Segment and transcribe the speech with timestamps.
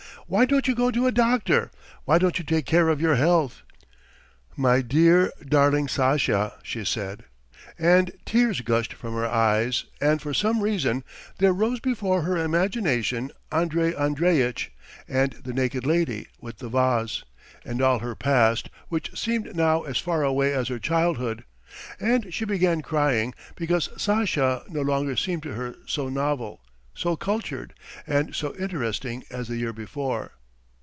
[0.27, 1.71] "Why don't you go to a doctor?
[2.05, 3.63] Why don't you take care of your health?
[4.55, 7.25] My dear, darling Sasha," she said,
[7.77, 11.03] and tears gushed from her eyes and for some reason
[11.39, 14.71] there rose before her imagination Andrey Andreitch
[15.05, 17.25] and the naked lady with the vase,
[17.65, 21.43] and all her past which seemed now as far away as her childhood;
[21.99, 26.61] and she began crying because Sasha no longer seemed to her so novel,
[26.93, 27.73] so cultured,
[28.05, 30.33] and so interesting as the year before.